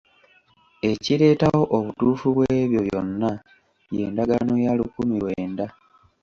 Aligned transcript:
Ekireetawo 0.91 1.61
obutuufu 1.77 2.25
bw'ebyo 2.35 2.79
byonna 2.87 3.31
y'endagaano 3.95 4.53
ya 4.65 4.71
lukumi 4.79 5.15
lwenda. 5.21 5.65